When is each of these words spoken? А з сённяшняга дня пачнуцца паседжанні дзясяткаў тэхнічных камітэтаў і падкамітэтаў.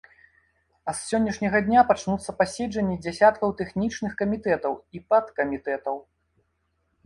А 0.91 0.95
з 0.99 1.01
сённяшняга 1.09 1.59
дня 1.67 1.83
пачнуцца 1.91 2.35
паседжанні 2.41 2.95
дзясяткаў 3.03 3.55
тэхнічных 3.61 4.11
камітэтаў 4.25 4.73
і 4.97 5.07
падкамітэтаў. 5.15 6.05